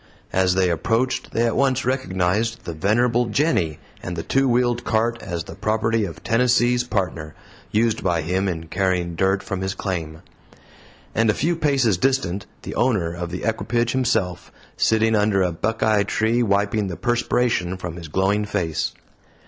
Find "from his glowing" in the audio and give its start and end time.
17.77-18.43